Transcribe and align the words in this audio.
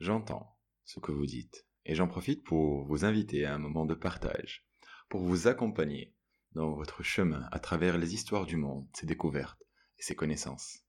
J'entends 0.00 0.56
ce 0.86 0.98
que 0.98 1.12
vous 1.12 1.26
dites 1.26 1.66
et 1.84 1.94
j'en 1.94 2.08
profite 2.08 2.42
pour 2.42 2.86
vous 2.86 3.04
inviter 3.04 3.44
à 3.44 3.54
un 3.54 3.58
moment 3.58 3.84
de 3.84 3.92
partage, 3.92 4.66
pour 5.10 5.20
vous 5.20 5.46
accompagner 5.46 6.14
dans 6.52 6.72
votre 6.72 7.02
chemin 7.02 7.46
à 7.52 7.58
travers 7.58 7.98
les 7.98 8.14
histoires 8.14 8.46
du 8.46 8.56
monde, 8.56 8.88
ses 8.94 9.04
découvertes 9.04 9.62
et 9.98 10.02
ses 10.02 10.14
connaissances. 10.14 10.86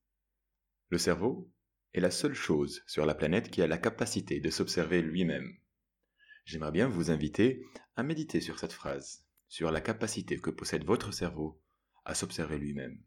Le 0.88 0.96
cerveau 0.96 1.52
est 1.92 2.00
la 2.00 2.10
seule 2.10 2.32
chose 2.32 2.82
sur 2.86 3.04
la 3.04 3.14
planète 3.14 3.50
qui 3.50 3.60
a 3.60 3.66
la 3.66 3.76
capacité 3.76 4.40
de 4.40 4.48
s'observer 4.48 5.02
lui-même. 5.02 5.58
J'aimerais 6.46 6.72
bien 6.72 6.88
vous 6.88 7.10
inviter 7.10 7.62
à 7.96 8.02
méditer 8.02 8.40
sur 8.40 8.58
cette 8.58 8.72
phrase, 8.72 9.26
sur 9.46 9.70
la 9.70 9.82
capacité 9.82 10.38
que 10.38 10.48
possède 10.48 10.86
votre 10.86 11.12
cerveau 11.12 11.60
à 12.06 12.14
s'observer 12.14 12.56
lui-même. 12.56 12.98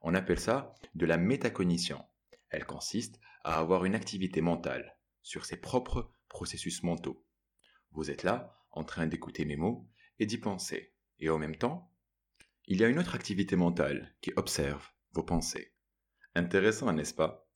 On 0.00 0.14
appelle 0.14 0.40
ça 0.40 0.74
de 0.94 1.04
la 1.04 1.18
métacognition. 1.18 2.02
Elle 2.48 2.64
consiste 2.64 3.20
à 3.44 3.58
avoir 3.58 3.84
une 3.84 3.94
activité 3.94 4.40
mentale 4.40 4.95
sur 5.26 5.44
ses 5.44 5.56
propres 5.56 6.12
processus 6.28 6.84
mentaux. 6.84 7.26
Vous 7.90 8.12
êtes 8.12 8.22
là, 8.22 8.62
en 8.70 8.84
train 8.84 9.08
d'écouter 9.08 9.44
mes 9.44 9.56
mots 9.56 9.90
et 10.20 10.26
d'y 10.26 10.38
penser. 10.38 10.94
Et 11.18 11.28
en 11.30 11.36
même 11.36 11.56
temps, 11.56 11.92
il 12.66 12.78
y 12.78 12.84
a 12.84 12.88
une 12.88 13.00
autre 13.00 13.16
activité 13.16 13.56
mentale 13.56 14.14
qui 14.20 14.32
observe 14.36 14.88
vos 15.14 15.24
pensées. 15.24 15.74
Intéressant, 16.36 16.92
n'est-ce 16.92 17.12
pas? 17.12 17.50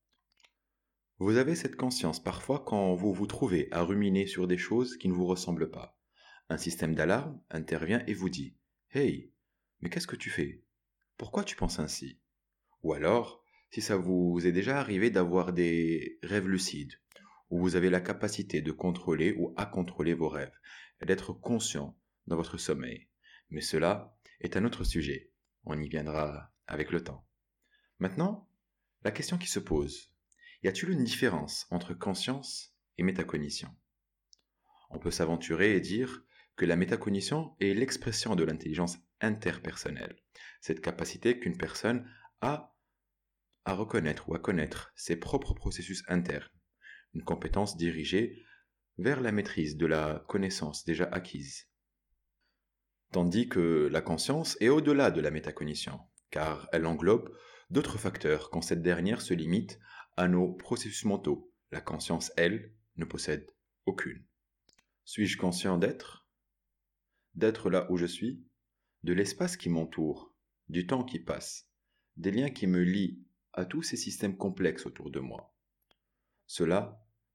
Vous 1.19 1.37
avez 1.37 1.55
cette 1.55 1.77
conscience 1.77 2.20
parfois 2.20 2.59
quand 2.59 2.95
vous 2.95 3.12
vous 3.12 3.28
trouvez 3.28 3.69
à 3.70 3.83
ruminer 3.83 4.27
sur 4.27 4.48
des 4.48 4.59
choses 4.59 4.97
qui 4.97 5.06
ne 5.06 5.14
vous 5.14 5.27
ressemblent 5.27 5.70
pas. 5.70 5.97
Un 6.48 6.59
système 6.59 6.97
d'alarme 6.97 7.41
intervient 7.50 8.02
et 8.09 8.14
vous 8.14 8.30
dit 8.30 8.56
Hey, 8.91 9.33
mais 9.80 9.91
qu'est-ce 9.91 10.09
que 10.09 10.16
tu 10.16 10.30
fais? 10.30 10.64
Pourquoi 11.16 11.45
tu 11.45 11.55
penses 11.55 11.78
ainsi 11.78 12.19
Ou 12.83 12.95
alors, 12.95 13.45
si 13.70 13.80
ça 13.80 13.97
vous 13.97 14.45
est 14.45 14.50
déjà 14.50 14.80
arrivé 14.80 15.11
d'avoir 15.11 15.52
des 15.52 16.19
rêves 16.25 16.48
lucides, 16.48 16.99
où 17.50 17.60
vous 17.60 17.77
avez 17.77 17.90
la 17.90 18.00
capacité 18.00 18.62
de 18.62 18.72
contrôler 18.72 19.34
ou 19.36 19.52
à 19.56 19.66
contrôler 19.66 20.14
vos 20.14 20.28
rêves, 20.28 20.56
d'être 21.02 21.33
conscient 21.33 21.97
dans 22.27 22.36
votre 22.36 22.58
sommeil. 22.58 23.08
Mais 23.50 23.61
cela 23.61 24.16
est 24.41 24.56
un 24.56 24.64
autre 24.64 24.84
sujet. 24.84 25.33
On 25.64 25.78
y 25.78 25.88
viendra 25.88 26.52
avec 26.66 26.91
le 26.91 27.02
temps. 27.02 27.27
Maintenant, 27.98 28.48
la 29.02 29.10
question 29.10 29.36
qui 29.36 29.48
se 29.48 29.58
pose, 29.58 30.14
y 30.62 30.69
a-t-il 30.69 30.91
une 30.91 31.05
différence 31.05 31.66
entre 31.70 31.94
conscience 31.94 32.75
et 32.97 33.02
métacognition? 33.02 33.75
On 34.91 34.98
peut 34.98 35.10
s'aventurer 35.10 35.75
et 35.75 35.80
dire 35.80 36.25
que 36.56 36.64
la 36.64 36.77
métacognition 36.77 37.56
est 37.60 37.75
l'expression 37.75 38.36
de 38.36 38.44
l'intelligence 38.44 38.98
interpersonnelle, 39.20 40.16
cette 40.60 40.80
capacité 40.80 41.38
qu'une 41.38 41.56
personne 41.56 42.08
a 42.41 42.77
à 43.64 43.75
reconnaître 43.75 44.28
ou 44.28 44.34
à 44.34 44.38
connaître 44.38 44.92
ses 44.97 45.16
propres 45.16 45.55
processus 45.55 46.03
internes, 46.08 46.48
une 47.14 47.25
compétence 47.25 47.77
dirigée 47.77 48.42
vers 48.98 49.20
la 49.20 49.33
maîtrise 49.33 49.77
de 49.77 49.86
la 49.86 50.25
connaissance 50.28 50.84
déjà 50.84 51.05
acquise. 51.05 51.69
Tandis 53.12 53.48
que 53.48 53.89
la 53.91 54.03
conscience 54.03 54.56
est 54.61 54.69
au-delà 54.69 55.11
de 55.11 55.20
la 55.20 55.31
métacognition, 55.31 56.00
car 56.31 56.69
elle 56.72 56.86
englobe 56.86 57.34
d'autres 57.70 57.98
facteurs 57.98 58.50
quand 58.50 58.62
cette 58.62 58.83
dernière 58.83 59.20
se 59.20 59.34
limite 59.34 59.81
à 60.16 60.28
nos 60.28 60.53
processus 60.53 61.05
mentaux. 61.05 61.53
La 61.72 61.81
conscience, 61.81 62.33
elle, 62.36 62.72
ne 62.97 63.05
possède 63.05 63.50
aucune. 63.86 64.25
Suis-je 65.05 65.38
conscient 65.38 65.78
d'être 65.78 66.27
d'être 67.36 67.70
là 67.70 67.91
où 67.91 67.97
je 67.97 68.06
suis, 68.06 68.44
de 69.05 69.12
l'espace 69.12 69.56
qui 69.56 69.69
m'entoure, 69.69 70.34
du 70.69 70.86
temps 70.86 71.05
qui 71.05 71.20
passe, 71.20 71.69
des 72.16 72.33
liens 72.33 72.50
qui 72.50 72.66
me 72.66 72.83
lient 72.83 73.25
à 73.53 73.64
tous 73.64 73.83
ces 73.83 73.97
systèmes 73.97 74.36
complexes 74.36 74.84
autour 74.84 75.11
de 75.11 75.20
moi? 75.20 75.55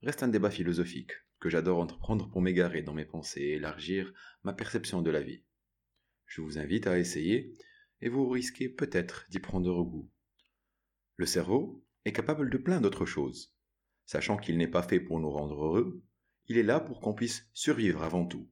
Reste 0.05 0.21
un 0.21 0.27
débat 0.27 0.51
philosophique 0.51 1.13
que 1.39 1.49
j'adore 1.49 1.79
entreprendre 1.79 2.29
pour 2.29 2.39
m'égarer 2.39 2.83
dans 2.83 2.93
mes 2.93 3.05
pensées 3.05 3.41
et 3.41 3.53
élargir 3.53 4.13
ma 4.43 4.53
perception 4.53 5.01
de 5.01 5.09
la 5.09 5.21
vie. 5.21 5.43
Je 6.27 6.41
vous 6.41 6.59
invite 6.59 6.85
à 6.85 6.99
essayer 6.99 7.53
et 8.01 8.09
vous 8.09 8.29
risquez 8.29 8.69
peut-être 8.69 9.25
d'y 9.29 9.39
prendre 9.39 9.83
goût. 9.83 10.11
Le 11.15 11.25
cerveau 11.25 11.83
est 12.05 12.13
capable 12.13 12.51
de 12.51 12.57
plein 12.59 12.81
d'autres 12.81 13.07
choses. 13.07 13.55
Sachant 14.05 14.37
qu'il 14.37 14.57
n'est 14.57 14.67
pas 14.67 14.83
fait 14.83 14.99
pour 14.99 15.19
nous 15.19 15.31
rendre 15.31 15.63
heureux, 15.63 16.03
il 16.45 16.59
est 16.59 16.63
là 16.63 16.79
pour 16.79 17.01
qu'on 17.01 17.15
puisse 17.15 17.49
survivre 17.53 18.03
avant 18.03 18.27
tout. 18.27 18.47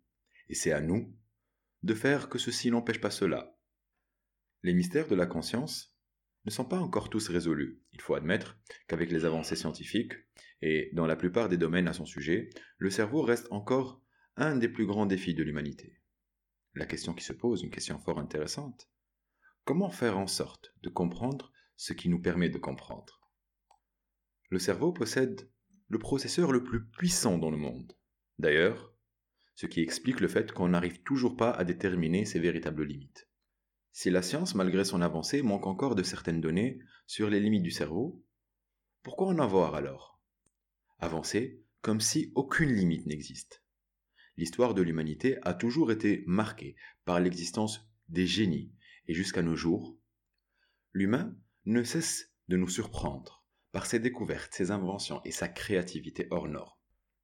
Et 0.49 0.55
c'est 0.55 0.71
à 0.71 0.81
nous 0.81 1.15
de 1.83 1.93
faire 1.93 2.29
que 2.29 2.39
ceci 2.39 2.71
n'empêche 2.71 2.99
pas 2.99 3.11
cela. 3.11 3.55
Les 4.63 4.73
mystères 4.73 5.07
de 5.07 5.15
la 5.15 5.27
conscience 5.27 5.92
ne 6.45 6.51
sont 6.51 6.65
pas 6.65 6.79
encore 6.79 7.09
tous 7.09 7.29
résolus. 7.29 7.81
Il 7.93 8.01
faut 8.01 8.15
admettre 8.15 8.57
qu'avec 8.87 9.11
les 9.11 9.25
avancées 9.25 9.55
scientifiques, 9.55 10.13
et 10.61 10.89
dans 10.93 11.05
la 11.05 11.15
plupart 11.15 11.49
des 11.49 11.57
domaines 11.57 11.87
à 11.87 11.93
son 11.93 12.05
sujet, 12.05 12.49
le 12.77 12.89
cerveau 12.89 13.21
reste 13.21 13.47
encore 13.51 14.01
un 14.35 14.55
des 14.55 14.69
plus 14.69 14.85
grands 14.85 15.05
défis 15.05 15.33
de 15.33 15.43
l'humanité. 15.43 15.99
La 16.75 16.85
question 16.85 17.13
qui 17.13 17.23
se 17.23 17.33
pose, 17.33 17.63
une 17.63 17.69
question 17.69 17.99
fort 17.99 18.19
intéressante, 18.19 18.89
comment 19.63 19.91
faire 19.91 20.17
en 20.17 20.27
sorte 20.27 20.73
de 20.81 20.89
comprendre 20.89 21.51
ce 21.77 21.93
qui 21.93 22.09
nous 22.09 22.19
permet 22.19 22.49
de 22.49 22.57
comprendre? 22.57 23.21
Le 24.49 24.59
cerveau 24.59 24.91
possède 24.91 25.49
le 25.89 25.99
processeur 25.99 26.51
le 26.51 26.63
plus 26.63 26.85
puissant 26.85 27.37
dans 27.37 27.51
le 27.51 27.57
monde. 27.57 27.93
D'ailleurs, 28.39 28.93
ce 29.55 29.67
qui 29.67 29.81
explique 29.81 30.19
le 30.19 30.27
fait 30.27 30.51
qu'on 30.51 30.69
n'arrive 30.69 31.03
toujours 31.03 31.37
pas 31.37 31.51
à 31.51 31.63
déterminer 31.63 32.25
ses 32.25 32.39
véritables 32.39 32.83
limites. 32.83 33.29
Si 33.95 34.09
la 34.09 34.23
science, 34.23 34.55
malgré 34.55 34.83
son 34.83 35.01
avancée, 35.03 35.43
manque 35.43 35.67
encore 35.67 35.93
de 35.93 36.01
certaines 36.01 36.41
données 36.41 36.79
sur 37.05 37.29
les 37.29 37.39
limites 37.39 37.61
du 37.61 37.69
cerveau, 37.69 38.25
pourquoi 39.03 39.27
en 39.27 39.37
avoir 39.37 39.75
alors? 39.75 40.19
Avancer 40.97 41.63
comme 41.81 42.01
si 42.01 42.31
aucune 42.33 42.73
limite 42.73 43.05
n'existe. 43.05 43.63
L'histoire 44.35 44.73
de 44.73 44.81
l'humanité 44.81 45.37
a 45.43 45.53
toujours 45.53 45.91
été 45.91 46.23
marquée 46.25 46.75
par 47.05 47.19
l'existence 47.19 47.87
des 48.09 48.25
génies, 48.25 48.73
et 49.07 49.13
jusqu'à 49.13 49.43
nos 49.43 49.55
jours, 49.55 49.95
l'humain 50.91 51.37
ne 51.65 51.83
cesse 51.83 52.33
de 52.47 52.57
nous 52.57 52.69
surprendre 52.69 53.45
par 53.71 53.85
ses 53.85 53.99
découvertes, 53.99 54.55
ses 54.55 54.71
inventions 54.71 55.21
et 55.23 55.31
sa 55.31 55.47
créativité 55.47 56.27
hors 56.31 56.47
norme. 56.47 56.73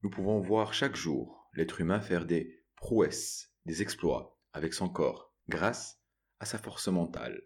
Nous 0.03 0.11
pouvons 0.11 0.39
voir 0.39 0.75
chaque 0.75 0.95
jour 0.95 1.49
l'être 1.53 1.81
humain 1.81 1.99
faire 1.99 2.25
des 2.25 2.63
prouesses, 2.75 3.51
des 3.65 3.81
exploits 3.81 4.39
avec 4.53 4.73
son 4.73 4.87
corps, 4.87 5.33
grâce 5.47 5.98
à 6.39 6.45
sa 6.45 6.57
force 6.57 6.87
mentale. 6.87 7.43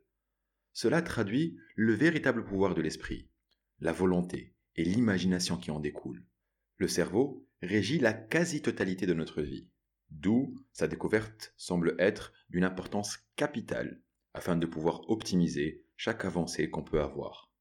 Cela 0.71 1.01
traduit 1.01 1.57
le 1.75 1.93
véritable 1.93 2.43
pouvoir 2.43 2.73
de 2.75 2.81
l'esprit, 2.81 3.29
la 3.79 3.91
volonté 3.91 4.55
et 4.75 4.83
l'imagination 4.83 5.57
qui 5.57 5.71
en 5.71 5.79
découlent. 5.79 6.25
Le 6.77 6.87
cerveau 6.87 7.47
régit 7.61 7.99
la 7.99 8.13
quasi-totalité 8.13 9.05
de 9.05 9.13
notre 9.13 9.41
vie, 9.41 9.69
d'où 10.09 10.55
sa 10.71 10.87
découverte 10.87 11.53
semble 11.57 11.95
être 11.99 12.33
d'une 12.49 12.63
importance 12.63 13.19
capitale 13.35 14.01
afin 14.33 14.55
de 14.55 14.65
pouvoir 14.65 15.09
optimiser 15.09 15.85
chaque 15.95 16.25
avancée 16.25 16.69
qu'on 16.69 16.83
peut 16.83 17.01
avoir. 17.01 17.51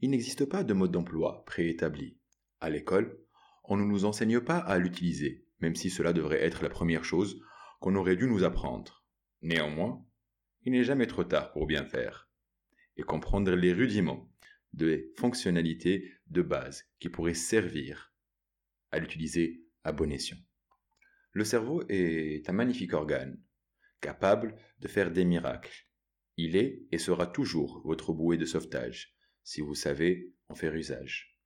Il 0.00 0.10
n'existe 0.10 0.44
pas 0.44 0.62
de 0.62 0.74
mode 0.74 0.92
d'emploi 0.92 1.44
préétabli. 1.46 2.16
À 2.60 2.70
l'école, 2.70 3.18
on 3.64 3.76
ne 3.76 3.84
nous 3.84 4.04
enseigne 4.04 4.40
pas 4.40 4.58
à 4.58 4.78
l'utiliser, 4.78 5.44
même 5.60 5.74
si 5.74 5.90
cela 5.90 6.12
devrait 6.12 6.42
être 6.42 6.62
la 6.62 6.68
première 6.68 7.04
chose 7.04 7.40
qu'on 7.80 7.96
aurait 7.96 8.16
dû 8.16 8.26
nous 8.28 8.44
apprendre. 8.44 9.04
Néanmoins, 9.42 10.05
il 10.66 10.72
n'est 10.72 10.84
jamais 10.84 11.06
trop 11.06 11.24
tard 11.24 11.52
pour 11.52 11.66
bien 11.66 11.86
faire 11.86 12.28
et 12.98 13.02
comprendre 13.02 13.52
les 13.52 13.72
rudiments 13.72 14.30
des 14.74 15.10
fonctionnalités 15.16 16.12
de 16.26 16.42
base 16.42 16.84
qui 16.98 17.08
pourraient 17.08 17.32
servir 17.32 18.12
à 18.90 18.98
l'utiliser 18.98 19.64
à 19.84 19.92
bon 19.92 20.12
escient. 20.12 20.36
Le 21.32 21.44
cerveau 21.44 21.82
est 21.88 22.48
un 22.48 22.52
magnifique 22.52 22.92
organe, 22.92 23.40
capable 24.02 24.56
de 24.80 24.88
faire 24.88 25.10
des 25.10 25.24
miracles. 25.24 25.86
Il 26.36 26.56
est 26.56 26.82
et 26.92 26.98
sera 26.98 27.26
toujours 27.26 27.80
votre 27.86 28.12
bouée 28.12 28.36
de 28.36 28.44
sauvetage, 28.44 29.16
si 29.42 29.62
vous 29.62 29.74
savez 29.74 30.34
en 30.48 30.54
faire 30.54 30.74
usage 30.74 31.36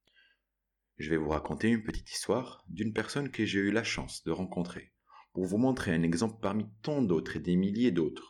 je 1.00 1.08
vais 1.08 1.16
vous 1.16 1.30
raconter 1.30 1.68
une 1.68 1.82
petite 1.82 2.12
histoire 2.12 2.62
d'une 2.68 2.92
personne 2.92 3.30
que 3.30 3.46
j'ai 3.46 3.58
eu 3.58 3.70
la 3.70 3.82
chance 3.82 4.22
de 4.24 4.32
rencontrer, 4.32 4.92
pour 5.32 5.46
vous 5.46 5.56
montrer 5.56 5.94
un 5.94 6.02
exemple 6.02 6.38
parmi 6.42 6.66
tant 6.82 7.00
d'autres 7.00 7.36
et 7.36 7.40
des 7.40 7.56
milliers 7.56 7.90
d'autres 7.90 8.29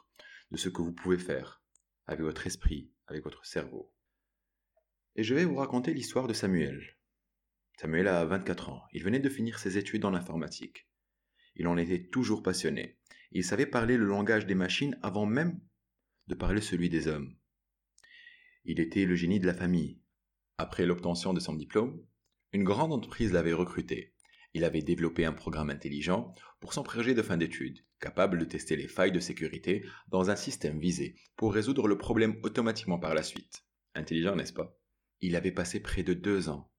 de 0.51 0.57
ce 0.57 0.69
que 0.69 0.83
vous 0.83 0.93
pouvez 0.93 1.19
faire 1.19 1.63
avec 2.07 2.21
votre 2.21 2.47
esprit, 2.47 2.91
avec 3.07 3.23
votre 3.23 3.45
cerveau. 3.47 3.93
Et 5.17 5.23
je 5.23 5.35
vais 5.35 5.45
vous 5.45 5.57
raconter 5.57 5.95
l'histoire 5.95 6.27
de 6.27 6.33
Samuel. 6.33 6.97
Samuel 7.79 8.09
a 8.09 8.25
24 8.25 8.71
ans, 8.71 8.83
il 8.93 9.03
venait 9.03 9.21
de 9.21 9.29
finir 9.29 9.59
ses 9.59 9.79
études 9.79 10.05
en 10.05 10.15
informatique. 10.15 10.89
Il 11.57 11.67
en 11.67 11.77
était 11.77 12.09
toujours 12.09 12.43
passionné. 12.43 12.99
Il 13.33 13.45
savait 13.45 13.67
parler 13.67 13.97
le 13.97 14.07
langage 14.07 14.47
des 14.47 14.55
machines 14.55 14.99
avant 15.03 15.27
même 15.27 15.61
de 16.27 16.35
parler 16.35 16.61
celui 16.61 16.89
des 16.89 17.07
hommes. 17.09 17.37
Il 18.65 18.81
était 18.81 19.05
le 19.05 19.15
génie 19.15 19.41
de 19.41 19.47
la 19.47 19.55
famille. 19.55 20.01
Après 20.59 20.85
l'obtention 20.85 21.33
de 21.33 21.41
son 21.41 21.55
diplôme, 21.55 22.05
une 22.53 22.65
grande 22.65 22.93
entreprise 22.93 23.33
l'avait 23.33 23.53
recruté. 23.53 24.15
Il 24.53 24.65
avait 24.65 24.83
développé 24.83 25.25
un 25.25 25.33
programme 25.33 25.71
intelligent 25.71 26.35
pour 26.59 26.73
son 26.73 26.83
projet 26.83 27.15
de 27.15 27.23
fin 27.23 27.37
d'études, 27.37 27.85
capable 28.01 28.39
de 28.39 28.45
tester 28.45 28.77
les 28.77 28.89
failles 28.89 29.13
de 29.13 29.21
sécurité 29.21 29.85
dans 30.09 30.31
un 30.31 30.37
système 30.37 30.79
visé 30.79 31.15
pour 31.37 31.55
résoudre 31.55 31.87
le 31.87 31.99
problème 31.99 32.39
automatiquement 32.43 32.99
par 32.99 33.15
la 33.15 33.23
suite. 33.23 33.65
Intelligent, 33.95 34.35
n'est-ce 34.35 34.53
pas? 34.53 34.77
Il 35.21 35.37
avait 35.37 35.53
passé 35.53 35.81
près 35.81 36.03
de 36.03 36.15
deux 36.15 36.49
ans 36.49 36.73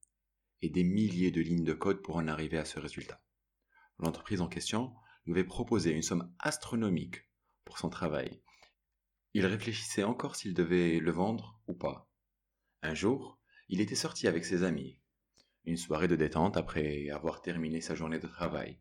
et 0.61 0.69
des 0.69 0.83
milliers 0.83 1.31
de 1.31 1.41
lignes 1.41 1.63
de 1.63 1.73
code 1.73 2.01
pour 2.01 2.17
en 2.17 2.27
arriver 2.27 2.57
à 2.57 2.65
ce 2.65 2.79
résultat. 2.79 3.23
L'entreprise 3.99 4.41
en 4.41 4.47
question 4.47 4.93
lui 5.25 5.33
avait 5.33 5.43
proposé 5.43 5.91
une 5.91 6.01
somme 6.01 6.33
astronomique 6.39 7.27
pour 7.65 7.77
son 7.77 7.89
travail. 7.89 8.41
Il 9.33 9.45
réfléchissait 9.45 10.03
encore 10.03 10.35
s'il 10.35 10.53
devait 10.53 10.99
le 10.99 11.11
vendre 11.11 11.61
ou 11.67 11.73
pas. 11.73 12.09
Un 12.81 12.95
jour, 12.95 13.39
il 13.69 13.79
était 13.79 13.95
sorti 13.95 14.27
avec 14.27 14.43
ses 14.43 14.63
amis. 14.63 15.00
Une 15.65 15.77
soirée 15.77 16.07
de 16.07 16.15
détente 16.15 16.57
après 16.57 17.09
avoir 17.09 17.41
terminé 17.41 17.81
sa 17.81 17.95
journée 17.95 18.19
de 18.19 18.27
travail. 18.27 18.79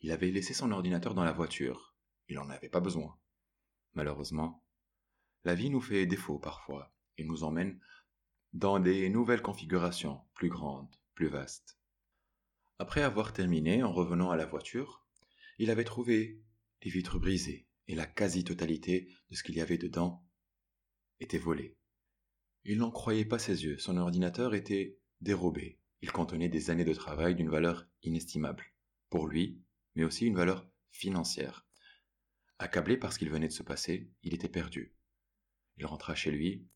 Il 0.00 0.10
avait 0.12 0.30
laissé 0.30 0.54
son 0.54 0.72
ordinateur 0.72 1.14
dans 1.14 1.24
la 1.24 1.32
voiture. 1.32 1.94
Il 2.28 2.36
n'en 2.36 2.48
avait 2.48 2.68
pas 2.68 2.80
besoin. 2.80 3.18
Malheureusement, 3.94 4.64
la 5.44 5.54
vie 5.54 5.70
nous 5.70 5.80
fait 5.80 6.06
défaut 6.06 6.38
parfois 6.38 6.94
et 7.18 7.24
nous 7.24 7.44
emmène 7.44 7.78
dans 8.52 8.78
des 8.78 9.08
nouvelles 9.10 9.42
configurations 9.42 10.20
plus 10.34 10.48
grandes, 10.48 10.94
plus 11.14 11.28
vastes. 11.28 11.78
Après 12.78 13.02
avoir 13.02 13.32
terminé 13.32 13.82
en 13.82 13.92
revenant 13.92 14.30
à 14.30 14.36
la 14.36 14.46
voiture, 14.46 15.06
il 15.58 15.70
avait 15.70 15.84
trouvé 15.84 16.42
les 16.82 16.90
vitres 16.90 17.18
brisées 17.18 17.66
et 17.88 17.94
la 17.94 18.06
quasi-totalité 18.06 19.08
de 19.30 19.36
ce 19.36 19.42
qu'il 19.42 19.56
y 19.56 19.60
avait 19.60 19.78
dedans 19.78 20.24
était 21.20 21.38
volé. 21.38 21.76
Il 22.64 22.78
n'en 22.78 22.90
croyait 22.90 23.24
pas 23.24 23.38
ses 23.38 23.64
yeux, 23.64 23.78
son 23.78 23.96
ordinateur 23.96 24.54
était 24.54 24.98
dérobé. 25.20 25.78
Il 26.02 26.10
contenait 26.10 26.48
des 26.48 26.70
années 26.70 26.84
de 26.84 26.92
travail 26.92 27.36
d'une 27.36 27.48
valeur 27.48 27.86
inestimable, 28.02 28.64
pour 29.08 29.28
lui, 29.28 29.62
mais 29.94 30.02
aussi 30.02 30.26
une 30.26 30.34
valeur 30.34 30.68
financière. 30.90 31.64
Accablé 32.58 32.96
par 32.96 33.12
ce 33.12 33.20
qu'il 33.20 33.30
venait 33.30 33.48
de 33.48 33.52
se 33.52 33.62
passer, 33.62 34.10
il 34.22 34.34
était 34.34 34.48
perdu. 34.48 34.96
Il 35.76 35.86
rentra 35.86 36.16
chez 36.16 36.32
lui, 36.32 36.66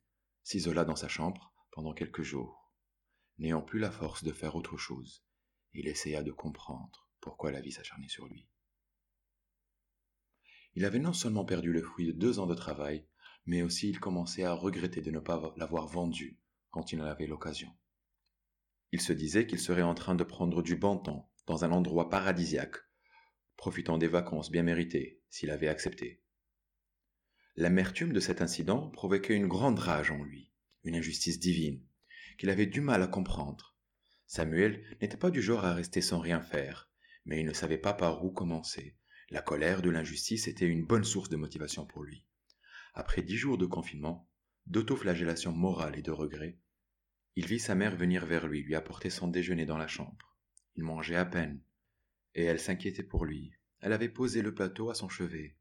s'isola 0.44 0.84
dans 0.84 0.96
sa 0.96 1.08
chambre 1.08 1.52
pendant 1.72 1.92
quelques 1.92 2.22
jours, 2.22 2.72
n'ayant 3.38 3.62
plus 3.62 3.80
la 3.80 3.90
force 3.90 4.22
de 4.22 4.32
faire 4.32 4.54
autre 4.54 4.76
chose. 4.76 5.24
Il 5.72 5.88
essaya 5.88 6.22
de 6.22 6.32
comprendre 6.32 7.10
pourquoi 7.20 7.50
la 7.50 7.60
vie 7.60 7.72
s'acharnait 7.72 8.08
sur 8.08 8.26
lui. 8.28 8.48
Il 10.76 10.84
avait 10.84 11.00
non 11.00 11.12
seulement 11.12 11.44
perdu 11.44 11.72
le 11.72 11.82
fruit 11.82 12.06
de 12.06 12.12
deux 12.12 12.38
ans 12.38 12.46
de 12.46 12.54
travail, 12.54 13.06
mais 13.44 13.62
aussi 13.62 13.88
il 13.88 13.98
commençait 13.98 14.44
à 14.44 14.52
regretter 14.52 15.00
de 15.00 15.10
ne 15.10 15.18
pas 15.18 15.52
l'avoir 15.56 15.88
vendu 15.88 16.38
quand 16.70 16.92
il 16.92 17.00
en 17.00 17.06
avait 17.06 17.26
l'occasion. 17.26 17.76
Il 18.92 19.00
se 19.00 19.12
disait 19.12 19.46
qu'il 19.46 19.58
serait 19.58 19.82
en 19.82 19.94
train 19.94 20.14
de 20.14 20.24
prendre 20.24 20.62
du 20.62 20.76
bon 20.76 20.96
temps 20.96 21.30
dans 21.46 21.64
un 21.64 21.72
endroit 21.72 22.08
paradisiaque, 22.08 22.76
profitant 23.56 23.98
des 23.98 24.08
vacances 24.08 24.50
bien 24.50 24.62
méritées 24.62 25.20
s'il 25.30 25.50
avait 25.50 25.68
accepté. 25.68 26.22
L'amertume 27.56 28.12
de 28.12 28.20
cet 28.20 28.42
incident 28.42 28.90
provoquait 28.90 29.34
une 29.34 29.48
grande 29.48 29.78
rage 29.78 30.10
en 30.10 30.22
lui, 30.22 30.52
une 30.84 30.94
injustice 30.94 31.38
divine, 31.38 31.82
qu'il 32.38 32.50
avait 32.50 32.66
du 32.66 32.80
mal 32.80 33.02
à 33.02 33.06
comprendre. 33.06 33.76
Samuel 34.26 34.84
n'était 35.00 35.16
pas 35.16 35.30
du 35.30 35.40
genre 35.40 35.64
à 35.64 35.72
rester 35.74 36.00
sans 36.00 36.18
rien 36.18 36.40
faire, 36.40 36.90
mais 37.24 37.40
il 37.40 37.46
ne 37.46 37.52
savait 37.52 37.78
pas 37.78 37.94
par 37.94 38.24
où 38.24 38.30
commencer. 38.30 38.96
La 39.30 39.42
colère 39.42 39.82
de 39.82 39.90
l'injustice 39.90 40.48
était 40.48 40.66
une 40.66 40.84
bonne 40.84 41.04
source 41.04 41.28
de 41.28 41.36
motivation 41.36 41.86
pour 41.86 42.04
lui. 42.04 42.24
Après 42.94 43.22
dix 43.22 43.36
jours 43.36 43.58
de 43.58 43.66
confinement, 43.66 44.28
d'autoflagellation 44.66 45.52
morale 45.52 45.98
et 45.98 46.02
de 46.02 46.10
regret, 46.10 46.58
il 47.36 47.46
vit 47.46 47.60
sa 47.60 47.74
mère 47.74 47.94
venir 47.94 48.24
vers 48.24 48.48
lui, 48.48 48.62
lui 48.62 48.74
apporter 48.74 49.10
son 49.10 49.28
déjeuner 49.28 49.66
dans 49.66 49.76
la 49.76 49.86
chambre. 49.86 50.34
Il 50.74 50.84
mangeait 50.84 51.16
à 51.16 51.26
peine, 51.26 51.62
et 52.34 52.44
elle 52.44 52.58
s'inquiétait 52.58 53.02
pour 53.02 53.26
lui. 53.26 53.52
Elle 53.80 53.92
avait 53.92 54.08
posé 54.08 54.40
le 54.40 54.54
plateau 54.54 54.88
à 54.88 54.94
son 54.94 55.10
chevet, 55.10 55.54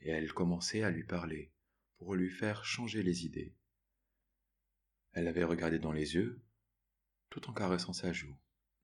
et 0.00 0.10
elle 0.10 0.32
commençait 0.32 0.82
à 0.82 0.90
lui 0.90 1.04
parler, 1.04 1.52
pour 1.98 2.16
lui 2.16 2.28
faire 2.28 2.64
changer 2.64 3.04
les 3.04 3.24
idées. 3.24 3.54
Elle 5.12 5.24
l'avait 5.24 5.44
regardé 5.44 5.78
dans 5.78 5.92
les 5.92 6.16
yeux, 6.16 6.42
tout 7.30 7.48
en 7.48 7.52
caressant 7.52 7.92
sa 7.92 8.12
joue, 8.12 8.36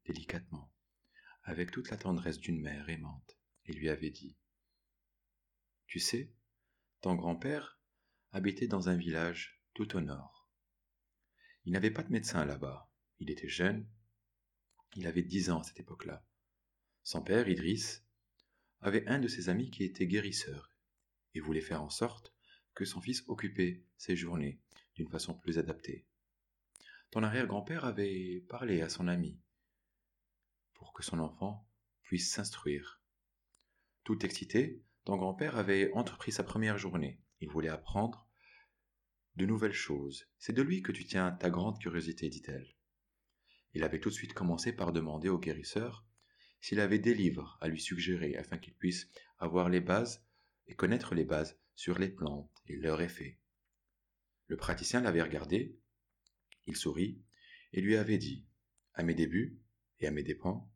délicatement, 0.06 0.72
avec 1.42 1.72
toute 1.72 1.90
la 1.90 1.96
tendresse 1.96 2.38
d'une 2.38 2.60
mère 2.60 2.88
aimante, 2.88 3.36
et 3.66 3.72
lui 3.72 3.88
avait 3.88 4.10
dit 4.10 4.36
Tu 5.88 5.98
sais, 5.98 6.32
ton 7.00 7.16
grand-père 7.16 7.80
habitait 8.30 8.68
dans 8.68 8.88
un 8.88 8.96
village 8.96 9.60
tout 9.74 9.96
au 9.96 10.00
nord. 10.00 10.41
Il 11.64 11.72
n'avait 11.72 11.90
pas 11.90 12.02
de 12.02 12.12
médecin 12.12 12.44
là-bas. 12.44 12.90
Il 13.18 13.30
était 13.30 13.48
jeune. 13.48 13.86
Il 14.96 15.06
avait 15.06 15.22
dix 15.22 15.50
ans 15.50 15.60
à 15.60 15.62
cette 15.62 15.80
époque-là. 15.80 16.24
Son 17.02 17.22
père, 17.22 17.48
Idriss, 17.48 18.04
avait 18.80 19.06
un 19.06 19.18
de 19.18 19.28
ses 19.28 19.48
amis 19.48 19.70
qui 19.70 19.84
était 19.84 20.06
guérisseur 20.06 20.74
et 21.34 21.40
voulait 21.40 21.60
faire 21.60 21.82
en 21.82 21.88
sorte 21.88 22.34
que 22.74 22.84
son 22.84 23.00
fils 23.00 23.24
occupait 23.28 23.84
ses 23.96 24.16
journées 24.16 24.60
d'une 24.96 25.08
façon 25.08 25.34
plus 25.34 25.58
adaptée. 25.58 26.04
Ton 27.10 27.22
arrière-grand-père 27.22 27.84
avait 27.84 28.40
parlé 28.48 28.82
à 28.82 28.88
son 28.88 29.06
ami 29.06 29.38
pour 30.74 30.92
que 30.92 31.02
son 31.02 31.18
enfant 31.18 31.68
puisse 32.02 32.32
s'instruire. 32.32 33.00
Tout 34.04 34.24
excité, 34.24 34.82
ton 35.04 35.16
grand-père 35.16 35.56
avait 35.56 35.92
entrepris 35.92 36.32
sa 36.32 36.42
première 36.42 36.78
journée. 36.78 37.20
Il 37.40 37.48
voulait 37.48 37.68
apprendre 37.68 38.28
de 39.36 39.46
nouvelles 39.46 39.72
choses. 39.72 40.26
C'est 40.38 40.52
de 40.52 40.62
lui 40.62 40.82
que 40.82 40.92
tu 40.92 41.04
tiens 41.04 41.32
ta 41.32 41.50
grande 41.50 41.78
curiosité, 41.78 42.28
dit-elle. 42.28 42.74
Il 43.74 43.84
avait 43.84 44.00
tout 44.00 44.10
de 44.10 44.14
suite 44.14 44.34
commencé 44.34 44.72
par 44.72 44.92
demander 44.92 45.28
au 45.28 45.38
guérisseur 45.38 46.04
s'il 46.60 46.80
avait 46.80 46.98
des 46.98 47.14
livres 47.14 47.58
à 47.60 47.68
lui 47.68 47.80
suggérer 47.80 48.36
afin 48.36 48.58
qu'il 48.58 48.74
puisse 48.74 49.08
avoir 49.38 49.68
les 49.68 49.80
bases 49.80 50.24
et 50.66 50.74
connaître 50.74 51.14
les 51.14 51.24
bases 51.24 51.58
sur 51.74 51.98
les 51.98 52.10
plantes 52.10 52.62
et 52.66 52.76
leurs 52.76 53.00
effets. 53.00 53.38
Le 54.46 54.56
praticien 54.56 55.00
l'avait 55.00 55.22
regardé, 55.22 55.76
il 56.66 56.76
sourit 56.76 57.22
et 57.72 57.80
lui 57.80 57.96
avait 57.96 58.18
dit 58.18 58.46
À 58.94 59.02
mes 59.02 59.14
débuts 59.14 59.58
et 60.00 60.06
à 60.06 60.10
mes 60.10 60.22
dépens, 60.22 60.70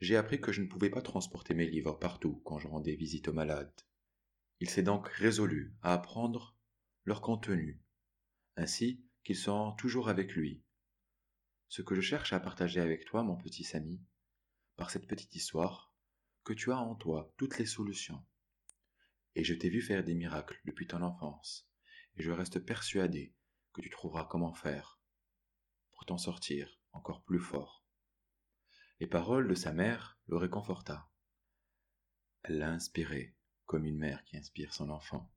j'ai 0.00 0.16
appris 0.16 0.40
que 0.40 0.52
je 0.52 0.60
ne 0.60 0.66
pouvais 0.66 0.90
pas 0.90 1.02
transporter 1.02 1.54
mes 1.54 1.66
livres 1.66 1.94
partout 1.94 2.42
quand 2.44 2.58
je 2.58 2.68
rendais 2.68 2.94
visite 2.94 3.28
aux 3.28 3.32
malades. 3.32 3.80
Il 4.60 4.68
s'est 4.68 4.82
donc 4.82 5.08
résolu 5.08 5.74
à 5.82 5.94
apprendre 5.94 6.54
leur 7.04 7.20
contenu, 7.20 7.80
ainsi 8.56 9.04
qu'ils 9.24 9.36
sont 9.36 9.72
toujours 9.72 10.08
avec 10.08 10.34
lui. 10.34 10.62
Ce 11.68 11.82
que 11.82 11.94
je 11.94 12.00
cherche 12.00 12.32
à 12.32 12.40
partager 12.40 12.80
avec 12.80 13.04
toi, 13.04 13.22
mon 13.22 13.36
petit 13.36 13.64
Samy, 13.64 14.00
par 14.76 14.90
cette 14.90 15.06
petite 15.06 15.34
histoire, 15.34 15.92
que 16.44 16.52
tu 16.52 16.70
as 16.72 16.78
en 16.78 16.94
toi 16.94 17.32
toutes 17.36 17.58
les 17.58 17.66
solutions. 17.66 18.24
Et 19.34 19.44
je 19.44 19.54
t'ai 19.54 19.70
vu 19.70 19.82
faire 19.82 20.04
des 20.04 20.14
miracles 20.14 20.60
depuis 20.64 20.86
ton 20.86 21.02
enfance, 21.02 21.68
et 22.16 22.22
je 22.22 22.30
reste 22.30 22.60
persuadé 22.60 23.34
que 23.72 23.80
tu 23.80 23.90
trouveras 23.90 24.26
comment 24.26 24.52
faire 24.52 25.00
pour 25.92 26.04
t'en 26.04 26.18
sortir 26.18 26.78
encore 26.92 27.24
plus 27.24 27.40
fort. 27.40 27.84
Les 29.00 29.06
paroles 29.06 29.48
de 29.48 29.54
sa 29.54 29.72
mère 29.72 30.18
le 30.26 30.36
réconforta. 30.36 31.10
Elle 32.42 32.58
l'a 32.58 32.70
inspiré, 32.70 33.34
comme 33.66 33.84
une 33.84 33.98
mère 33.98 34.22
qui 34.24 34.36
inspire 34.36 34.72
son 34.72 34.90
enfant. 34.90 35.32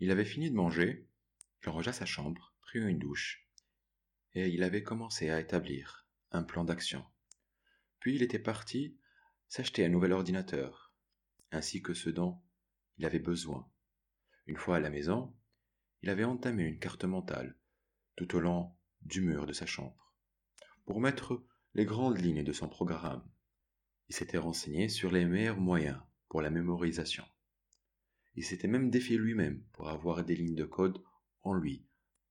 Il 0.00 0.10
avait 0.10 0.24
fini 0.24 0.50
de 0.50 0.56
manger, 0.56 1.08
il 1.64 1.70
rangea 1.70 1.92
sa 1.92 2.06
chambre, 2.06 2.54
prit 2.60 2.78
une 2.78 2.98
douche, 2.98 3.48
et 4.34 4.48
il 4.48 4.62
avait 4.62 4.82
commencé 4.82 5.30
à 5.30 5.40
établir 5.40 6.06
un 6.30 6.42
plan 6.42 6.64
d'action. 6.64 7.04
Puis 8.00 8.16
il 8.16 8.22
était 8.22 8.38
parti 8.38 8.98
s'acheter 9.48 9.84
un 9.84 9.88
nouvel 9.88 10.12
ordinateur, 10.12 10.92
ainsi 11.52 11.80
que 11.82 11.94
ce 11.94 12.10
dont 12.10 12.42
il 12.98 13.06
avait 13.06 13.18
besoin. 13.18 13.70
Une 14.46 14.56
fois 14.56 14.76
à 14.76 14.80
la 14.80 14.90
maison, 14.90 15.34
il 16.02 16.10
avait 16.10 16.24
entamé 16.24 16.64
une 16.64 16.78
carte 16.78 17.04
mentale 17.04 17.56
tout 18.16 18.36
au 18.36 18.40
long 18.40 18.76
du 19.02 19.22
mur 19.22 19.46
de 19.46 19.52
sa 19.52 19.66
chambre, 19.66 20.14
pour 20.84 21.00
mettre 21.00 21.44
les 21.74 21.86
grandes 21.86 22.18
lignes 22.18 22.44
de 22.44 22.52
son 22.52 22.68
programme. 22.68 23.26
Il 24.08 24.14
s'était 24.14 24.38
renseigné 24.38 24.88
sur 24.88 25.10
les 25.10 25.24
meilleurs 25.24 25.60
moyens 25.60 26.00
pour 26.28 26.42
la 26.42 26.50
mémorisation. 26.50 27.24
Il 28.34 28.44
s'était 28.44 28.68
même 28.68 28.90
défié 28.90 29.16
lui-même 29.16 29.62
pour 29.72 29.88
avoir 29.88 30.24
des 30.24 30.36
lignes 30.36 30.54
de 30.54 30.64
code 30.64 31.02
lui, 31.52 31.84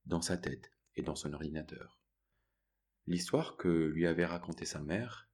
dans 0.06 0.22
sa 0.22 0.38
tête 0.38 0.72
et 0.96 1.04
dans 1.04 1.16
son 1.16 1.34
ordinateur. 1.34 2.00
L'histoire 3.06 3.58
que 3.58 3.68
lui 3.68 4.08
avait 4.08 4.26
racontée 4.26 4.66
sa 4.66 4.82
mère 4.82 5.30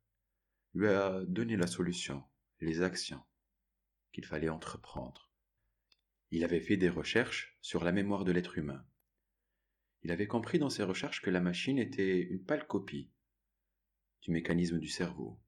lui 0.73 0.87
a 0.87 1.23
donné 1.25 1.55
la 1.55 1.67
solution, 1.67 2.23
les 2.59 2.81
actions 2.81 3.23
qu'il 4.11 4.25
fallait 4.25 4.49
entreprendre. 4.49 5.29
Il 6.31 6.43
avait 6.43 6.59
fait 6.59 6.77
des 6.77 6.89
recherches 6.89 7.57
sur 7.61 7.83
la 7.83 7.91
mémoire 7.91 8.25
de 8.25 8.31
l'être 8.31 8.57
humain. 8.57 8.85
Il 10.01 10.11
avait 10.11 10.27
compris 10.27 10.59
dans 10.59 10.69
ses 10.69 10.83
recherches 10.83 11.21
que 11.21 11.29
la 11.29 11.41
machine 11.41 11.77
était 11.77 12.21
une 12.21 12.43
pâle 12.43 12.67
copie 12.67 13.11
du 14.21 14.31
mécanisme 14.31 14.79
du 14.79 14.87
cerveau. 14.87 15.39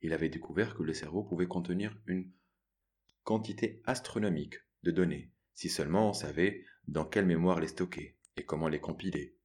Il 0.00 0.12
avait 0.12 0.28
découvert 0.28 0.74
que 0.74 0.82
le 0.82 0.94
cerveau 0.94 1.24
pouvait 1.24 1.46
contenir 1.46 1.96
une 2.06 2.30
quantité 3.22 3.82
astronomique 3.84 4.56
de 4.82 4.90
données, 4.90 5.32
si 5.54 5.68
seulement 5.68 6.10
on 6.10 6.12
savait 6.12 6.64
dans 6.88 7.04
quelle 7.04 7.26
mémoire 7.26 7.60
les 7.60 7.68
stocker 7.68 8.16
et 8.36 8.44
comment 8.44 8.68
les 8.68 8.80
compiler. 8.80 9.36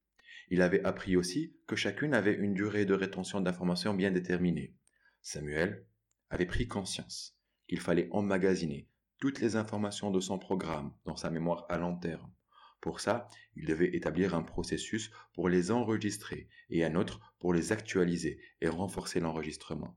Il 0.50 0.62
avait 0.62 0.84
appris 0.84 1.16
aussi 1.16 1.56
que 1.66 1.76
chacune 1.76 2.14
avait 2.14 2.34
une 2.34 2.54
durée 2.54 2.84
de 2.84 2.94
rétention 2.94 3.40
d'informations 3.40 3.94
bien 3.94 4.10
déterminée. 4.10 4.74
Samuel 5.22 5.86
avait 6.28 6.46
pris 6.46 6.66
conscience 6.66 7.36
qu'il 7.68 7.80
fallait 7.80 8.08
emmagasiner 8.10 8.88
toutes 9.18 9.40
les 9.40 9.54
informations 9.54 10.10
de 10.10 10.18
son 10.18 10.38
programme 10.38 10.92
dans 11.04 11.16
sa 11.16 11.30
mémoire 11.30 11.66
à 11.68 11.78
long 11.78 11.96
terme 11.96 12.32
Pour 12.80 13.00
ça, 13.00 13.28
il 13.54 13.66
devait 13.66 13.94
établir 13.94 14.34
un 14.34 14.42
processus 14.42 15.10
pour 15.34 15.48
les 15.48 15.70
enregistrer 15.70 16.48
et 16.70 16.84
un 16.84 16.94
autre 16.94 17.20
pour 17.38 17.52
les 17.52 17.70
actualiser 17.70 18.40
et 18.60 18.68
renforcer 18.68 19.20
l'enregistrement. 19.20 19.96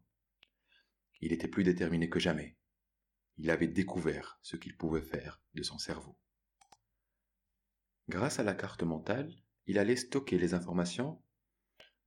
Il 1.22 1.32
était 1.32 1.48
plus 1.48 1.64
déterminé 1.64 2.10
que 2.10 2.20
jamais. 2.20 2.58
Il 3.38 3.50
avait 3.50 3.68
découvert 3.68 4.38
ce 4.44 4.58
qu'il 4.58 4.76
pouvait 4.76 5.02
faire 5.02 5.42
de 5.56 5.64
son 5.64 5.78
cerveau. 5.78 6.18
Grâce 8.10 8.40
à 8.40 8.44
la 8.44 8.54
carte 8.54 8.84
mentale, 8.84 9.34
il 9.66 9.80
allait 9.80 9.96
stocker 9.96 10.38
les 10.38 10.54
informations 10.54 11.22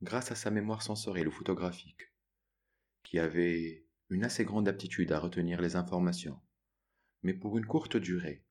grâce 0.02 0.30
à 0.30 0.34
sa 0.34 0.50
mémoire 0.50 0.82
sensorielle 0.82 1.28
ou 1.28 1.32
photographique, 1.32 2.12
qui 3.02 3.18
avait 3.18 3.86
une 4.10 4.24
assez 4.24 4.44
grande 4.44 4.68
aptitude 4.68 5.10
à 5.12 5.18
retenir 5.18 5.60
les 5.62 5.74
informations, 5.74 6.38
mais 7.22 7.32
pour 7.32 7.56
une 7.56 7.64
courte 7.64 7.96
durée. 7.96 8.44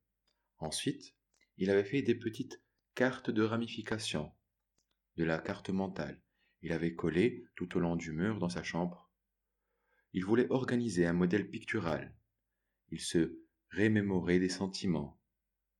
Ensuite, 0.57 1.15
il 1.57 1.69
avait 1.69 1.83
fait 1.83 2.01
des 2.01 2.15
petites 2.15 2.61
cartes 2.95 3.29
de 3.29 3.43
ramification 3.43 4.33
de 5.15 5.23
la 5.23 5.37
carte 5.37 5.69
mentale. 5.69 6.21
Il 6.61 6.71
avait 6.71 6.95
collé 6.95 7.45
tout 7.55 7.77
au 7.77 7.79
long 7.79 7.95
du 7.95 8.11
mur 8.11 8.39
dans 8.39 8.49
sa 8.49 8.63
chambre. 8.63 9.11
Il 10.13 10.25
voulait 10.25 10.49
organiser 10.49 11.05
un 11.05 11.13
modèle 11.13 11.49
pictural. 11.49 12.15
Il 12.89 12.99
se 12.99 13.39
rémémorait 13.69 14.39
des 14.39 14.49
sentiments 14.49 15.19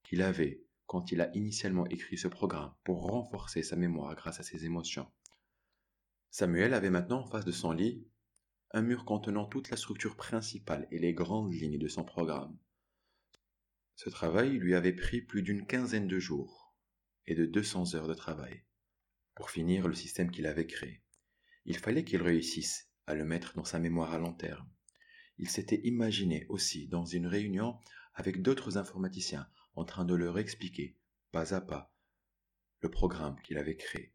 qu'il 0.03 0.21
avait 0.21 0.64
quand 0.85 1.11
il 1.11 1.21
a 1.21 1.35
initialement 1.35 1.87
écrit 1.87 2.17
ce 2.17 2.27
programme 2.27 2.73
pour 2.83 3.03
renforcer 3.03 3.63
sa 3.63 3.75
mémoire 3.75 4.15
grâce 4.15 4.39
à 4.39 4.43
ses 4.43 4.65
émotions. 4.65 5.11
Samuel 6.29 6.73
avait 6.73 6.89
maintenant 6.89 7.21
en 7.21 7.27
face 7.27 7.45
de 7.45 7.51
son 7.51 7.71
lit 7.71 8.07
un 8.71 8.81
mur 8.81 9.05
contenant 9.05 9.45
toute 9.45 9.69
la 9.69 9.77
structure 9.77 10.17
principale 10.17 10.87
et 10.91 10.99
les 10.99 11.13
grandes 11.13 11.53
lignes 11.53 11.79
de 11.79 11.87
son 11.87 12.03
programme. 12.03 12.57
Ce 13.95 14.09
travail 14.09 14.51
lui 14.57 14.75
avait 14.75 14.93
pris 14.93 15.21
plus 15.21 15.41
d'une 15.41 15.65
quinzaine 15.65 16.07
de 16.07 16.19
jours 16.19 16.75
et 17.25 17.35
de 17.35 17.45
200 17.45 17.95
heures 17.95 18.09
de 18.09 18.13
travail 18.13 18.63
pour 19.33 19.49
finir 19.49 19.87
le 19.87 19.95
système 19.95 20.29
qu'il 20.29 20.45
avait 20.45 20.67
créé. 20.67 21.01
Il 21.65 21.77
fallait 21.77 22.03
qu'il 22.03 22.21
réussisse 22.21 22.89
à 23.07 23.15
le 23.15 23.25
mettre 23.25 23.53
dans 23.55 23.63
sa 23.63 23.79
mémoire 23.79 24.13
à 24.13 24.19
long 24.19 24.33
terme. 24.33 24.69
Il 25.37 25.49
s'était 25.49 25.81
imaginé 25.83 26.45
aussi 26.49 26.87
dans 26.87 27.05
une 27.05 27.27
réunion 27.27 27.79
avec 28.13 28.41
d'autres 28.41 28.77
informaticiens 28.77 29.47
en 29.75 29.85
train 29.85 30.05
de 30.05 30.15
leur 30.15 30.39
expliquer, 30.39 30.97
pas 31.31 31.53
à 31.53 31.61
pas, 31.61 31.93
le 32.81 32.89
programme 32.89 33.39
qu'il 33.41 33.57
avait 33.57 33.77
créé. 33.77 34.13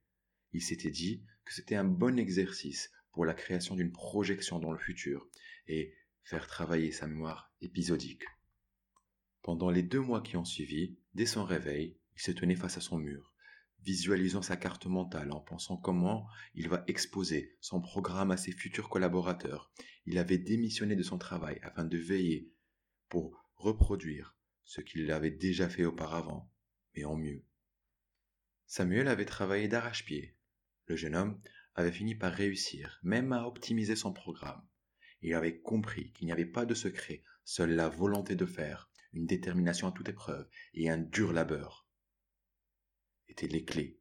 Il 0.53 0.63
s'était 0.63 0.91
dit 0.91 1.23
que 1.45 1.55
c'était 1.55 1.77
un 1.77 1.85
bon 1.85 2.19
exercice 2.19 2.91
pour 3.13 3.25
la 3.25 3.35
création 3.35 3.75
d'une 3.75 3.93
projection 3.93 4.59
dans 4.59 4.73
le 4.73 4.79
futur 4.79 5.29
et 5.67 5.95
faire 6.23 6.47
travailler 6.47 6.93
sa 6.93 7.07
mémoire 7.07 7.53
épisodique. 7.61 8.25
Pendant 9.43 9.71
les 9.71 9.83
deux 9.83 10.01
mois 10.01 10.21
qui 10.21 10.37
ont 10.37 10.45
suivi, 10.45 10.97
dès 11.15 11.27
son 11.27 11.45
réveil, 11.45 11.97
il 12.17 12.21
se 12.21 12.31
tenait 12.31 12.57
face 12.57 12.77
à 12.77 12.81
son 12.81 12.99
mur, 12.99 13.33
visualisant 13.83 14.43
sa 14.43 14.57
carte 14.57 14.87
mentale 14.87 15.33
en 15.33 15.41
pensant 15.41 15.77
comment 15.77 16.27
il 16.55 16.69
va 16.69 16.85
exposer 16.87 17.57
son 17.61 17.81
programme 17.81 18.31
à 18.31 18.37
ses 18.37 18.53
futurs 18.53 18.89
collaborateurs. 18.89 19.73
Il 20.07 20.19
avait 20.19 20.39
démissionné 20.39 20.97
de 20.97 21.03
son 21.03 21.19
travail 21.19 21.59
afin 21.63 21.85
de 21.85 21.99
veiller 21.99 22.51
pour 23.09 23.45
reproduire 23.57 24.37
ce 24.71 24.81
qu'il 24.81 25.11
avait 25.11 25.33
déjà 25.33 25.69
fait 25.69 25.85
auparavant, 25.85 26.49
mais 26.95 27.05
en 27.05 27.17
mieux. 27.17 27.45
Samuel 28.67 29.09
avait 29.09 29.25
travaillé 29.25 29.67
d'arrache-pied. 29.67 30.37
Le 30.87 30.95
jeune 30.95 31.17
homme 31.17 31.41
avait 31.75 31.91
fini 31.91 32.15
par 32.15 32.33
réussir, 32.33 33.01
même 33.03 33.33
à 33.33 33.49
optimiser 33.49 33.97
son 33.97 34.13
programme. 34.13 34.65
Il 35.23 35.35
avait 35.35 35.59
compris 35.59 36.13
qu'il 36.13 36.27
n'y 36.27 36.33
avait 36.33 36.47
pas 36.47 36.67
de 36.67 36.75
secret, 36.75 37.25
seule 37.45 37.75
la 37.75 37.89
volonté 37.89 38.37
de 38.37 38.47
faire, 38.47 38.89
une 39.13 39.27
détermination 39.27 39.89
à 39.89 39.93
toute 39.93 40.09
épreuve 40.09 40.49
et 40.75 40.89
un 40.89 40.99
dur 40.99 41.33
labeur 41.33 41.89
étaient 43.27 43.49
les 43.49 43.65
clés 43.65 43.99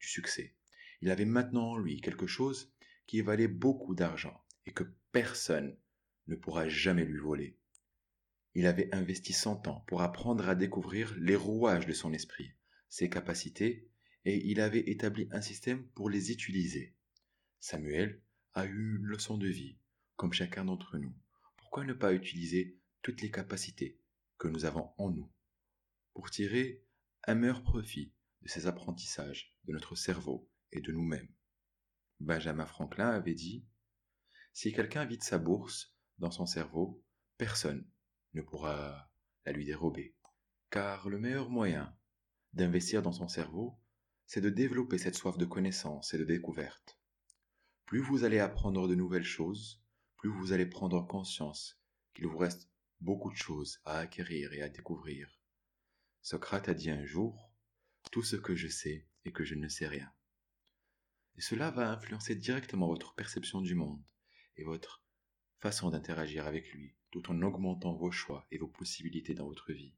du 0.00 0.08
succès. 0.08 0.56
Il 1.02 1.10
avait 1.10 1.26
maintenant 1.26 1.72
en 1.72 1.76
lui 1.76 2.00
quelque 2.00 2.26
chose 2.26 2.72
qui 3.06 3.20
valait 3.20 3.48
beaucoup 3.48 3.94
d'argent 3.94 4.42
et 4.64 4.72
que 4.72 4.84
personne 5.12 5.76
ne 6.26 6.36
pourra 6.36 6.70
jamais 6.70 7.04
lui 7.04 7.18
voler. 7.18 7.58
Il 8.54 8.66
avait 8.66 8.94
investi 8.94 9.32
cent 9.32 9.66
ans 9.66 9.84
pour 9.88 10.02
apprendre 10.02 10.48
à 10.48 10.54
découvrir 10.54 11.14
les 11.18 11.34
rouages 11.34 11.86
de 11.86 11.92
son 11.92 12.12
esprit, 12.12 12.54
ses 12.88 13.10
capacités, 13.10 13.90
et 14.24 14.48
il 14.48 14.60
avait 14.60 14.90
établi 14.90 15.28
un 15.32 15.40
système 15.40 15.86
pour 15.88 16.08
les 16.08 16.30
utiliser. 16.30 16.94
Samuel 17.58 18.22
a 18.52 18.66
eu 18.66 18.96
une 18.96 19.06
leçon 19.06 19.36
de 19.36 19.48
vie, 19.48 19.76
comme 20.16 20.32
chacun 20.32 20.64
d'entre 20.64 20.98
nous. 20.98 21.14
Pourquoi 21.56 21.84
ne 21.84 21.92
pas 21.92 22.14
utiliser 22.14 22.78
toutes 23.02 23.22
les 23.22 23.30
capacités 23.30 23.98
que 24.38 24.46
nous 24.46 24.64
avons 24.64 24.90
en 24.98 25.10
nous 25.10 25.30
pour 26.12 26.30
tirer 26.30 26.84
un 27.24 27.34
meilleur 27.34 27.62
profit 27.62 28.12
de 28.42 28.48
ces 28.48 28.68
apprentissages 28.68 29.56
de 29.64 29.72
notre 29.72 29.96
cerveau 29.96 30.48
et 30.70 30.80
de 30.80 30.92
nous-mêmes? 30.92 31.32
Benjamin 32.20 32.66
Franklin 32.66 33.08
avait 33.08 33.34
dit 33.34 33.66
Si 34.52 34.72
quelqu'un 34.72 35.04
vide 35.04 35.24
sa 35.24 35.38
bourse 35.38 35.96
dans 36.18 36.30
son 36.30 36.46
cerveau, 36.46 37.02
personne 37.36 37.84
ne 38.34 38.42
pourra 38.42 39.10
la 39.46 39.52
lui 39.52 39.64
dérober. 39.64 40.14
Car 40.70 41.08
le 41.08 41.18
meilleur 41.18 41.50
moyen 41.50 41.96
d'investir 42.52 43.02
dans 43.02 43.12
son 43.12 43.28
cerveau, 43.28 43.78
c'est 44.26 44.40
de 44.40 44.50
développer 44.50 44.98
cette 44.98 45.14
soif 45.14 45.36
de 45.38 45.44
connaissance 45.44 46.14
et 46.14 46.18
de 46.18 46.24
découverte. 46.24 46.98
Plus 47.86 48.00
vous 48.00 48.24
allez 48.24 48.38
apprendre 48.38 48.88
de 48.88 48.94
nouvelles 48.94 49.24
choses, 49.24 49.82
plus 50.16 50.30
vous 50.30 50.52
allez 50.52 50.66
prendre 50.66 51.06
conscience 51.06 51.80
qu'il 52.14 52.26
vous 52.26 52.38
reste 52.38 52.70
beaucoup 53.00 53.30
de 53.30 53.36
choses 53.36 53.80
à 53.84 53.98
acquérir 53.98 54.52
et 54.52 54.62
à 54.62 54.68
découvrir. 54.68 55.40
Socrate 56.22 56.68
a 56.68 56.74
dit 56.74 56.90
un 56.90 57.04
jour, 57.04 57.52
Tout 58.10 58.22
ce 58.22 58.36
que 58.36 58.54
je 58.54 58.68
sais 58.68 59.06
est 59.24 59.32
que 59.32 59.44
je 59.44 59.54
ne 59.54 59.68
sais 59.68 59.86
rien. 59.86 60.10
Et 61.36 61.40
cela 61.40 61.70
va 61.70 61.90
influencer 61.90 62.34
directement 62.34 62.86
votre 62.86 63.14
perception 63.14 63.60
du 63.60 63.74
monde 63.74 64.02
et 64.56 64.64
votre 64.64 65.02
façon 65.58 65.90
d'interagir 65.90 66.46
avec 66.46 66.72
lui, 66.72 66.94
tout 67.14 67.30
en 67.30 67.42
augmentant 67.42 67.94
vos 67.94 68.10
choix 68.10 68.44
et 68.50 68.58
vos 68.58 68.66
possibilités 68.66 69.34
dans 69.34 69.46
votre 69.46 69.72
vie. 69.72 69.94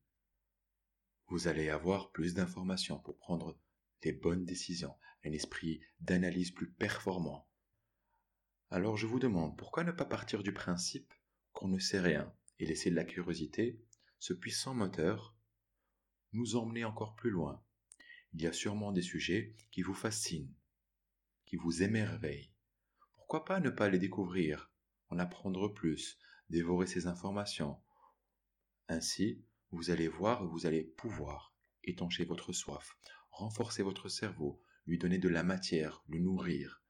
Vous 1.29 1.49
allez 1.49 1.71
avoir 1.71 2.11
plus 2.13 2.35
d'informations 2.35 2.99
pour 2.99 3.17
prendre 3.17 3.59
les 4.05 4.13
bonnes 4.13 4.45
décisions, 4.45 4.95
un 5.25 5.33
esprit 5.33 5.81
d'analyse 5.99 6.51
plus 6.51 6.71
performant. 6.71 7.49
Alors 8.69 8.99
je 8.99 9.07
vous 9.07 9.19
demande, 9.19 9.57
pourquoi 9.57 9.83
ne 9.83 9.93
pas 9.93 10.05
partir 10.05 10.43
du 10.43 10.53
principe 10.53 11.15
qu'on 11.55 11.69
ne 11.69 11.79
sait 11.79 12.03
rien 12.03 12.31
et 12.59 12.67
laisser 12.67 12.91
la 12.91 13.05
curiosité, 13.05 13.81
ce 14.19 14.35
puissant 14.35 14.75
moteur, 14.75 15.35
nous 16.35 16.55
emmener 16.55 16.85
encore 16.85 17.17
plus 17.17 17.31
loin? 17.31 17.65
Il 18.35 18.43
y 18.43 18.47
a 18.47 18.53
sûrement 18.53 18.93
des 18.93 19.01
sujets 19.01 19.57
qui 19.71 19.81
vous 19.81 19.95
fascinent, 19.95 20.53
qui 21.47 21.57
vous 21.57 21.83
émerveillent. 21.83 22.53
Pourquoi 23.15 23.47
pas 23.47 23.59
ne 23.61 23.71
pas 23.71 23.89
les 23.89 23.99
découvrir, 23.99 24.71
en 25.09 25.19
apprendre 25.19 25.69
plus, 25.69 26.19
dévorer 26.49 26.87
ces 26.87 27.07
informations 27.07 27.79
Ainsi, 28.89 29.45
vous 29.71 29.91
allez 29.91 30.09
voir 30.09 30.43
et 30.43 30.47
vous 30.47 30.67
allez 30.67 30.83
pouvoir 30.83 31.55
étancher 31.85 32.25
votre 32.25 32.53
soif, 32.53 32.97
renforcer 33.31 33.83
votre 33.83 34.09
cerveau, 34.09 34.63
lui 34.87 34.99
donner 34.99 35.19
de 35.19 35.29
la 35.29 35.43
matière, 35.43 36.05
le 36.09 36.19
nourrir 36.19 36.83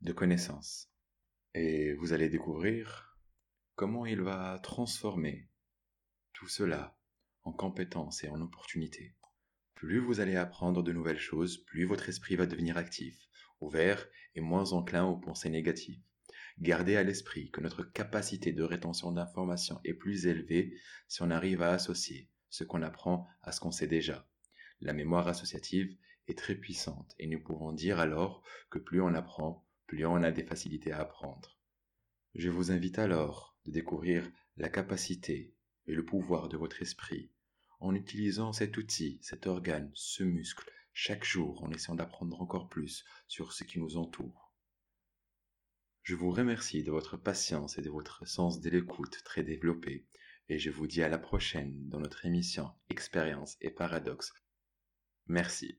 de 0.00 0.12
connaissances. 0.12 0.90
Et 1.54 1.94
vous 1.94 2.12
allez 2.12 2.28
découvrir 2.28 3.18
comment 3.74 4.06
il 4.06 4.20
va 4.20 4.58
transformer 4.62 5.48
tout 6.32 6.48
cela 6.48 6.96
en 7.42 7.52
compétences 7.52 8.22
et 8.24 8.28
en 8.28 8.40
opportunités. 8.40 9.16
Plus 9.74 9.98
vous 9.98 10.20
allez 10.20 10.36
apprendre 10.36 10.82
de 10.82 10.92
nouvelles 10.92 11.18
choses, 11.18 11.58
plus 11.64 11.86
votre 11.86 12.08
esprit 12.08 12.36
va 12.36 12.46
devenir 12.46 12.76
actif, 12.76 13.18
ouvert 13.60 14.06
et 14.34 14.40
moins 14.40 14.72
enclin 14.72 15.04
aux 15.04 15.16
pensées 15.16 15.50
négatives. 15.50 16.02
Gardez 16.60 16.96
à 16.96 17.02
l'esprit 17.02 17.50
que 17.50 17.62
notre 17.62 17.82
capacité 17.82 18.52
de 18.52 18.62
rétention 18.62 19.12
d'informations 19.12 19.80
est 19.84 19.94
plus 19.94 20.26
élevée 20.26 20.76
si 21.08 21.22
on 21.22 21.30
arrive 21.30 21.62
à 21.62 21.72
associer 21.72 22.28
ce 22.50 22.64
qu'on 22.64 22.82
apprend 22.82 23.26
à 23.42 23.52
ce 23.52 23.60
qu'on 23.60 23.70
sait 23.70 23.86
déjà. 23.86 24.28
La 24.82 24.92
mémoire 24.92 25.26
associative 25.26 25.96
est 26.28 26.36
très 26.36 26.54
puissante 26.54 27.14
et 27.18 27.26
nous 27.26 27.40
pouvons 27.40 27.72
dire 27.72 27.98
alors 27.98 28.42
que 28.68 28.78
plus 28.78 29.00
on 29.00 29.14
apprend, 29.14 29.66
plus 29.86 30.04
on 30.04 30.22
a 30.22 30.32
des 30.32 30.44
facilités 30.44 30.92
à 30.92 31.00
apprendre. 31.00 31.58
Je 32.34 32.50
vous 32.50 32.70
invite 32.70 32.98
alors 32.98 33.56
de 33.64 33.70
découvrir 33.70 34.30
la 34.58 34.68
capacité 34.68 35.54
et 35.86 35.94
le 35.94 36.04
pouvoir 36.04 36.48
de 36.48 36.58
votre 36.58 36.82
esprit 36.82 37.30
en 37.80 37.94
utilisant 37.94 38.52
cet 38.52 38.76
outil, 38.76 39.18
cet 39.22 39.46
organe, 39.46 39.90
ce 39.94 40.24
muscle, 40.24 40.70
chaque 40.92 41.24
jour 41.24 41.64
en 41.64 41.70
essayant 41.70 41.94
d'apprendre 41.94 42.42
encore 42.42 42.68
plus 42.68 43.06
sur 43.28 43.54
ce 43.54 43.64
qui 43.64 43.78
nous 43.78 43.96
entoure. 43.96 44.49
Je 46.10 46.16
vous 46.16 46.32
remercie 46.32 46.82
de 46.82 46.90
votre 46.90 47.16
patience 47.16 47.78
et 47.78 47.82
de 47.82 47.88
votre 47.88 48.26
sens 48.26 48.60
de 48.60 48.68
l'écoute 48.68 49.22
très 49.22 49.44
développé 49.44 50.08
et 50.48 50.58
je 50.58 50.68
vous 50.68 50.88
dis 50.88 51.04
à 51.04 51.08
la 51.08 51.18
prochaine 51.18 51.88
dans 51.88 52.00
notre 52.00 52.26
émission 52.26 52.68
Expérience 52.88 53.56
et 53.60 53.70
Paradoxe. 53.70 54.32
Merci. 55.28 55.78